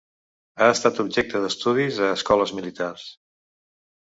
[0.61, 3.05] Ha estat objecte d'estudis a escoles militars.